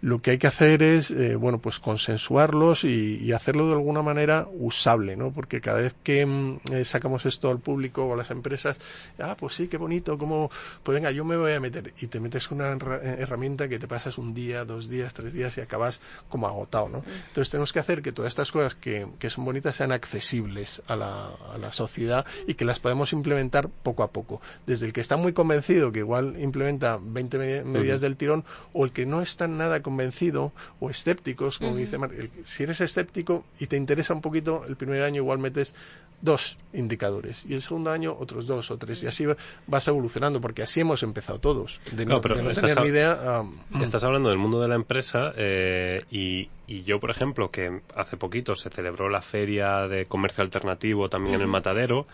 [0.00, 4.48] Lo que hay que hacer es, eh, bueno, pues consensuarlos y, hacerlo de alguna manera
[4.52, 5.30] usable, ¿no?
[5.30, 8.76] Porque cada vez que mm, eh, sacamos esto al público o a las empresas,
[9.20, 10.50] ah, pues sí, qué bonito, como,
[10.82, 13.78] pues venga, yo me voy a meter y te metes con una eh, herramienta que
[13.78, 17.04] te pasas un día, dos días, tres días y acabas como agotado, ¿no?
[17.28, 20.96] Entonces tenemos que hacer que todas estas cosas que, que son bonitas sean accesibles a
[20.96, 24.40] la, a la sociedad y que las podemos implementar poco a poco.
[24.66, 28.92] Desde el que está muy convencido que igual implementa 20 medidas del tirón o el
[28.92, 32.10] que no está nada convencido o escépticos, como dice Mar
[32.44, 35.74] si eres escéptico y te interesa un poquito, el primer año igual metes
[36.22, 39.26] dos indicadores y el segundo año otros dos o tres y así
[39.66, 41.80] vas evolucionando porque así hemos empezado todos.
[41.92, 43.42] De no, pero tener ni idea
[43.80, 46.48] estás hablando del mundo de la empresa eh, y,
[46.84, 51.40] yo por ejemplo que hace poquito se celebró la feria de comercio alternativo también en
[51.40, 52.06] el Matadero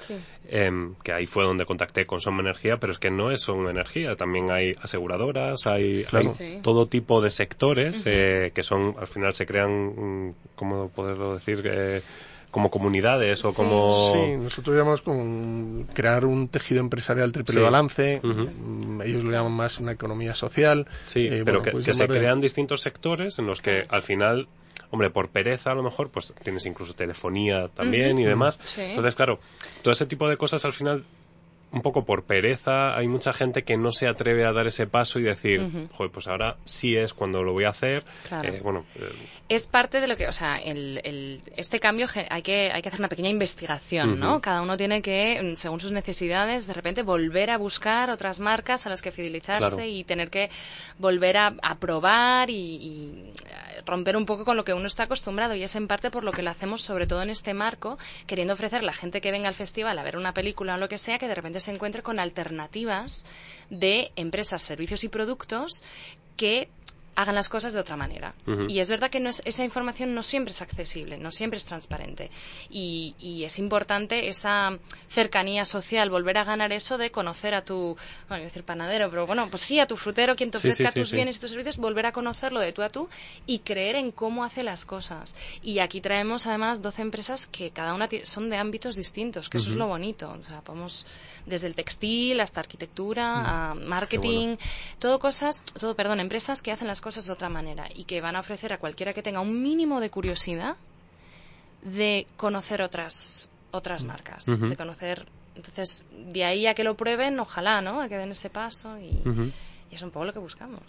[0.48, 3.70] em, que ahí fue donde contacté con Soma Energía pero es que no es Soma
[3.70, 6.06] Energía también hay aseguradoras hay,
[6.62, 11.62] todo tipo de sectores eh, que son al final se crean mm, cómo poderlo decir
[11.66, 12.00] eh,
[12.50, 14.12] como comunidades o como...
[14.12, 19.78] Sí, nosotros llamamos con crear un tejido empresarial triple balance, mm, ellos lo llaman más
[19.78, 20.86] una economía social.
[21.06, 24.48] Sí, eh, pero que, pues se crean distintos sectores en los que al final
[24.90, 28.58] hombre, por pereza a lo mejor, pues tienes incluso telefonía también y demás.
[28.76, 29.38] Entonces, claro,
[29.82, 31.04] todo ese tipo de cosas al final
[31.72, 35.18] un poco por pereza, hay mucha gente que no se atreve a dar ese paso
[35.18, 38.04] y decir, joder, pues ahora sí es cuando lo voy a hacer.
[38.42, 39.12] Eh, bueno, eh,
[39.48, 43.00] es parte de lo que, o sea, el, este cambio hay que, hay que hacer
[43.00, 44.40] una pequeña investigación, ¿no?
[44.40, 48.86] Cada uno tiene que, mm, según sus necesidades, de repente volver a buscar otras marcas
[48.86, 50.50] a las que fidelizarse y tener que
[50.98, 55.54] volver a, probar y, eh, romper un poco con lo que uno está acostumbrado.
[55.54, 58.54] Y es en parte por lo que lo hacemos, sobre todo en este marco, queriendo
[58.54, 60.98] ofrecer a la gente que venga al festival a ver una película o lo que
[60.98, 63.24] sea, que de repente se encuentre con alternativas
[63.70, 65.82] de empresas, servicios y productos
[66.36, 66.68] que
[67.16, 68.34] hagan las cosas de otra manera.
[68.68, 71.64] Y es verdad que no es, esa información no siempre es accesible, no siempre es
[71.64, 72.30] transparente.
[72.68, 77.96] Y, y, es importante esa cercanía social, volver a ganar eso de conocer a tu,
[78.28, 81.38] bueno, decir panadero, pero bueno, pues sí, a tu frutero, quien te ofrezca tus bienes
[81.38, 83.08] y tus servicios, volver a conocerlo de tú a tú
[83.46, 85.34] y creer en cómo hace las cosas.
[85.62, 89.70] Y aquí traemos además 12 empresas que cada una son de ámbitos distintos, que eso
[89.70, 90.36] es lo bonito.
[90.38, 91.06] O sea, podemos
[91.46, 94.56] desde el textil hasta arquitectura, a marketing,
[94.98, 98.34] todo cosas, todo, perdón, empresas que hacen las cosas de otra manera y que van
[98.34, 100.76] a ofrecer a cualquiera que tenga un mínimo de curiosidad
[101.82, 107.80] de conocer otras otras marcas, de conocer entonces, de ahí a que lo prueben, ojalá,
[107.80, 108.00] ¿no?
[108.00, 109.22] A que den ese paso y,
[109.90, 110.82] y es un poco lo que buscamos.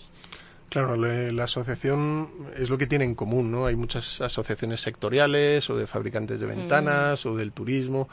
[0.69, 2.27] Claro, la asociación
[2.58, 3.67] es lo que tiene en común, ¿no?
[3.67, 8.10] Hay muchas asociaciones sectoriales o de fabricantes de ventanas o del turismo.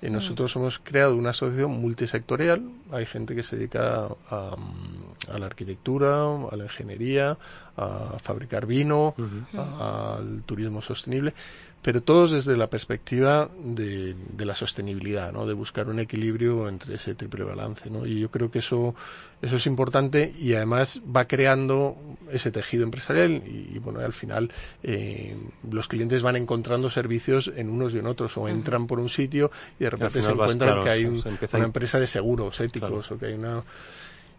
[0.00, 2.62] Y nosotros hemos creado una asociación multisectorial.
[2.92, 4.56] Hay gente que se dedica a,
[5.36, 7.36] la arquitectura, a la ingeniería,
[7.76, 9.14] a fabricar vino,
[9.52, 11.34] al turismo sostenible
[11.86, 15.46] pero todos desde la perspectiva de, la sostenibilidad, ¿no?
[15.46, 17.88] de buscar un equilibrio entre ese triple balance.
[17.90, 18.04] ¿no?
[18.04, 18.96] Y yo creo que eso,
[19.40, 21.96] eso es importante y además va creando
[22.32, 24.50] ese tejido empresarial y, bueno, al final
[24.82, 25.36] eh,
[25.70, 29.52] los clientes van encontrando servicios en unos y en otros o entran por un sitio
[29.78, 33.34] y de repente se encuentran que hay una empresa de seguros éticos o que hay
[33.34, 33.62] una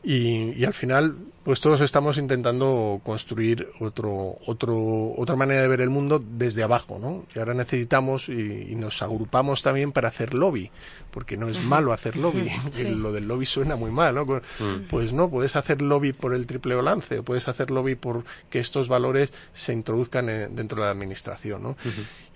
[0.10, 5.90] y, al final, pues todos estamos intentando construir otro, otro, otra manera de ver el
[5.90, 7.26] mundo desde abajo, ¿no?
[7.36, 10.72] Y ahora necesitamos y, nos agrupamos también para hacer lobby,
[11.12, 12.50] porque no es malo hacer lobby.
[12.88, 14.26] Lo del lobby suena muy mal, ¿no?
[14.26, 14.88] Pues, mm.
[14.90, 18.60] pues no, puedes hacer lobby por el triple balance, o puedes hacer lobby por que
[18.60, 21.76] estos valores se introduzcan dentro de la administración, ¿no?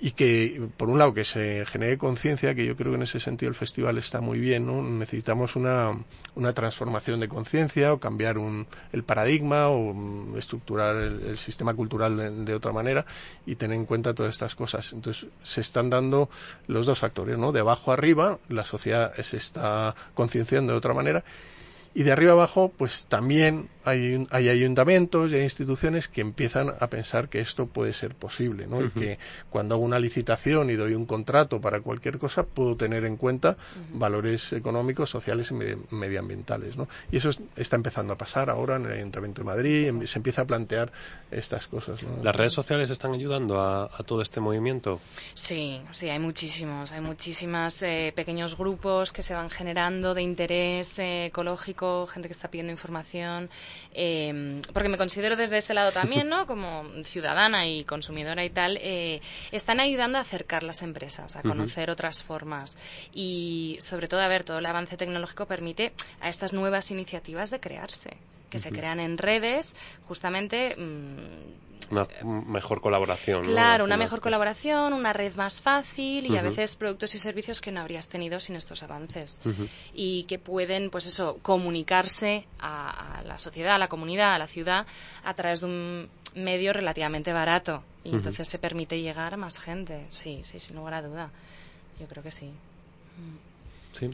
[0.04, 3.20] Y que, por un lado, que se genere conciencia, que yo creo que en ese
[3.20, 4.82] sentido el festival está muy bien, ¿no?
[4.82, 5.96] Necesitamos una,
[6.34, 12.46] una transformación de conciencia o cambiar un, el paradigma o mm, estructurar el, sistema cultural
[12.46, 13.06] de, otra manera
[13.46, 14.92] y tener en cuenta todas estas cosas.
[14.92, 16.32] Entonces se están dando
[16.66, 17.52] los dos factores, ¿no?
[17.52, 21.24] De abajo arriba la sociedad se está concienciando de otra manera
[21.94, 26.88] y de arriba abajo, pues también hay, hay ayuntamientos y hay instituciones que empiezan a
[26.88, 28.84] pensar que esto puede ser posible, ¿no?
[28.84, 29.20] Y que
[29.50, 33.58] cuando hago una licitación y doy un contrato para cualquier cosa, puedo tener en cuenta
[33.94, 36.88] valores económicos, sociales y medioambientales, ¿no?
[37.12, 40.44] Y eso está empezando a pasar ahora en el Ayuntamiento de Madrid, em, se empieza
[40.44, 40.92] a plantear
[41.32, 42.24] estas cosas, ¿no?
[42.24, 45.00] ¿Las redes sociales están ayudando a, todo este movimiento?
[45.36, 50.98] Sí, sí, hay muchísimos, hay muchísimos eh, pequeños grupos que se van generando de interés
[51.00, 53.50] eh, ecológico gente que está pidiendo información,
[53.94, 56.46] eh, porque me considero desde ese lado también, ¿no?
[56.46, 61.90] Como ciudadana y consumidora y tal, eh, están ayudando a acercar las empresas, a conocer
[61.90, 62.78] otras formas.
[63.14, 67.60] Y, sobre todo, a ver, todo el avance tecnológico permite a estas nuevas iniciativas de
[67.60, 68.18] crearse
[68.52, 69.76] que se crean en redes,
[70.08, 70.76] justamente.
[70.78, 73.44] Mm, una mejor colaboración.
[73.44, 77.72] Claro, una mejor colaboración, una red más fácil y a veces productos y servicios que
[77.72, 79.42] no habrías tenido sin estos avances.
[79.94, 84.86] Y que pueden, pues eso, comunicarse a, la sociedad, a la comunidad, a la ciudad
[85.24, 87.84] a través de un medio relativamente barato.
[88.04, 90.06] Y entonces se permite llegar a más gente.
[90.10, 91.30] Sí, sí, sin lugar a duda.
[92.00, 92.52] Yo creo que sí.
[93.92, 94.10] Sí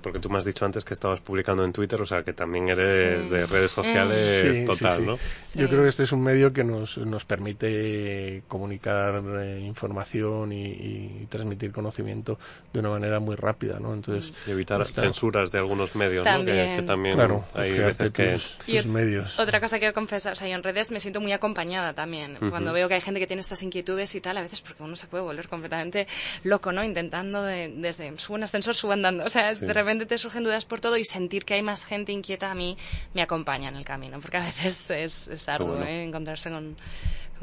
[0.00, 2.68] porque tú me has dicho antes que estabas publicando en Twitter, o sea que también
[2.68, 5.18] eres de redes sociales total, ¿no?
[5.54, 11.26] Yo creo que este es un medio que nos, nos permite comunicar eh, información y,
[11.28, 12.38] transmitir conocimiento
[12.72, 13.94] de una manera muy rápida, ¿no?
[13.94, 16.44] Entonces, y evitar las censuras de algunos medios, ¿no?
[16.44, 17.18] Que, también
[17.54, 18.38] hay veces que...
[18.84, 19.38] medios.
[19.38, 22.36] Otra cosa que quiero confesar, o sea, yo en redes me siento muy acompañada también.
[22.50, 24.96] Cuando veo que hay gente que tiene estas inquietudes y tal, a veces porque uno
[24.96, 26.06] se puede volver completamente
[26.44, 26.84] loco, ¿no?
[26.84, 29.24] Intentando de, desde subo un ascensor, subo andando.
[29.24, 32.12] O sea, de repente te surgen dudas por todo y sentir que hay más gente
[32.12, 32.76] inquieta a mí
[33.14, 36.04] me acompaña en el camino, porque a veces es, es arduo ¿eh?
[36.04, 36.76] encontrarse con,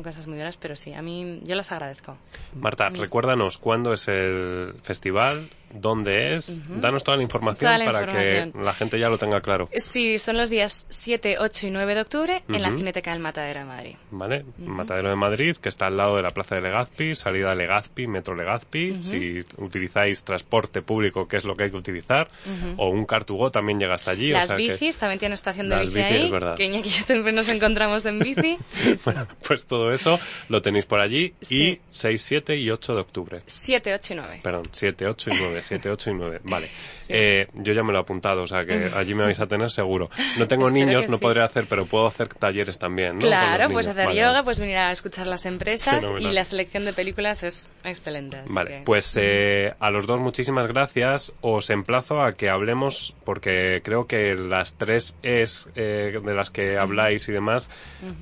[0.04, 2.18] cosas muy duras, pero sí, a mí yo las agradezco.
[2.56, 8.74] Marta, recuérdanos cuándo es el festival, dónde es, danos toda la información para que la
[8.74, 9.70] gente ya lo tenga claro.
[9.76, 13.60] Sí, son los días 7, 8 y 9 de octubre en la Cineteca del Matadero
[13.60, 13.96] de Madrid.
[14.12, 17.56] Vale, Matadero de Madrid, que está al lado de la Plaza de Legazpi, salida de
[17.56, 19.04] Legazpi, Metro Legazpi.
[19.04, 22.30] Si utilizáis transporte público, que es lo que hay que utilizar,
[22.78, 24.30] o un cartugo también llega hasta allí.
[24.30, 28.58] Las bicis, también tiene estación de bici ahí, que yo siempre nos encontramos en bici.
[29.06, 33.42] bueno, pues todo eso lo tenéis por allí y 6, 7 y 8 de octubre.
[33.46, 34.40] 7, 8 y 9.
[34.44, 36.42] Perdón, 7, 8 y 9 9, 7, 8 y 9.
[36.44, 36.70] Vale.
[37.08, 39.72] Eh, yo ya me lo he apuntado, o sea que allí me vais a tener
[39.72, 40.10] seguro.
[40.38, 43.22] No tengo niños, no podré hacer, pero puedo hacer talleres también, ¿no?
[43.22, 47.44] Claro, puedes hacer yoga, puedes venir a escuchar las empresas y la selección de películas
[47.44, 48.38] es excelente.
[48.50, 51.34] Vale, pues eh, a los dos muchísimas gracias.
[51.42, 56.78] Os emplazo a que hablemos, porque creo que las tres es eh, de las que
[56.78, 57.70] habláis y demás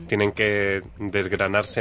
[0.07, 0.81] tienen que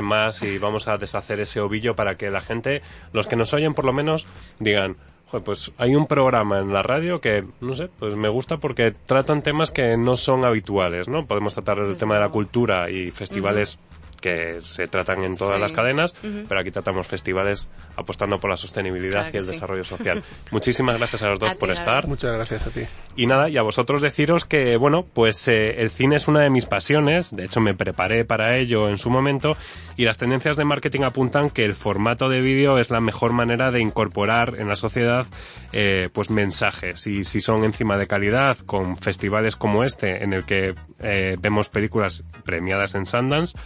[0.02, 3.74] más y vamos a deshacer ese ovillo para que la gente, los que nos oyen
[3.74, 4.26] por lo menos,
[4.58, 4.96] digan,
[5.44, 9.42] pues hay un programa en la radio que, no sé, pues me gusta porque tratan
[9.42, 11.26] temas que no son habituales, ¿no?
[11.26, 13.78] Podemos tratar el tema de la cultura y festivales
[14.20, 16.14] que se tratan en todas las cadenas,
[16.48, 20.22] pero aquí tratamos festivales apostando por la sostenibilidad y el desarrollo social.
[20.50, 22.06] Muchísimas gracias a los dos por estar.
[22.06, 22.82] Muchas gracias a ti.
[23.16, 26.50] Y nada, y a vosotros deciros que, bueno, pues eh, el cine es una de
[26.50, 29.56] mis pasiones, de hecho me preparé para ello en su momento,
[29.96, 33.70] y las tendencias de marketing apuntan que el formato de vídeo es la mejor manera
[33.70, 35.26] de incorporar en la sociedad
[35.72, 40.44] eh, pues mensajes, y si son encima de calidad, con festivales como este, en el
[40.44, 43.56] que eh, vemos películas premiadas en Sundance,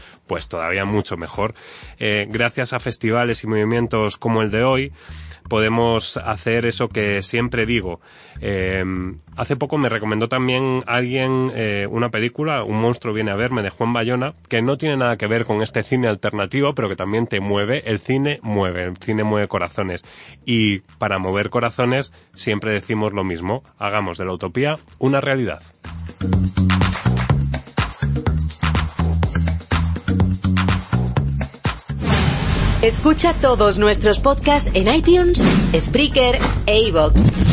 [0.41, 1.55] pues todavía mucho mejor.
[1.99, 4.91] Eh, gracias a festivales y movimientos como el de hoy,
[5.51, 8.01] podemos hacer eso que siempre digo.
[8.41, 8.83] Eh,
[9.37, 13.69] hace poco me recomendó también alguien eh, una película, Un monstruo viene a verme, de
[13.69, 17.27] Juan Bayona, que no tiene nada que ver con este cine alternativo, pero que también
[17.27, 17.83] te mueve.
[17.85, 20.03] El cine mueve, el cine mueve corazones.
[20.47, 25.61] Y para mover corazones siempre decimos lo mismo, hagamos de la utopía una realidad.
[32.83, 35.39] Escucha todos nuestros podcasts en iTunes,
[35.79, 37.50] Spreaker e iVoox.